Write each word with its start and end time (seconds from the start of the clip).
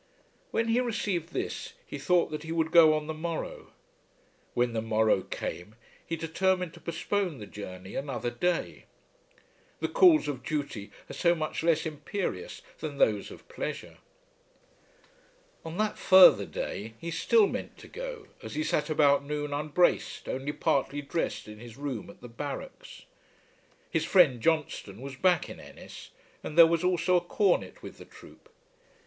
When 0.49 0.69
he 0.69 0.79
received 0.79 1.29
this 1.31 1.73
he 1.85 1.99
thought 1.99 2.31
that 2.31 2.41
he 2.41 2.51
would 2.51 2.71
go 2.71 2.95
on 2.95 3.05
the 3.05 3.13
morrow. 3.13 3.67
When 4.55 4.73
the 4.73 4.81
morrow 4.81 5.21
came 5.21 5.75
he 6.03 6.15
determined 6.15 6.73
to 6.73 6.79
postpone 6.79 7.37
the 7.37 7.45
journey 7.45 7.93
another 7.93 8.31
day! 8.31 8.85
The 9.79 9.87
calls 9.87 10.27
of 10.27 10.41
duty 10.41 10.89
are 11.07 11.13
so 11.13 11.35
much 11.35 11.61
less 11.61 11.85
imperious 11.85 12.63
than 12.79 12.97
those 12.97 13.29
of 13.29 13.47
pleasure! 13.47 13.99
On 15.63 15.77
that 15.77 15.99
further 15.99 16.47
day 16.47 16.95
he 16.99 17.11
still 17.11 17.45
meant 17.45 17.77
to 17.77 17.87
go, 17.87 18.25
as 18.41 18.55
he 18.55 18.63
sat 18.63 18.89
about 18.89 19.23
noon 19.23 19.53
unbraced, 19.53 20.27
only 20.27 20.51
partly 20.51 21.03
dressed 21.03 21.47
in 21.47 21.59
his 21.59 21.77
room 21.77 22.09
at 22.09 22.21
the 22.21 22.27
barracks. 22.27 23.03
His 23.91 24.05
friend 24.05 24.41
Johnstone 24.41 24.99
was 24.99 25.15
back 25.15 25.47
in 25.47 25.59
Ennis, 25.59 26.09
and 26.43 26.57
there 26.57 26.65
was 26.65 26.83
also 26.83 27.17
a 27.17 27.21
Cornet 27.21 27.83
with 27.83 27.99
the 27.99 28.05
troop. 28.05 28.49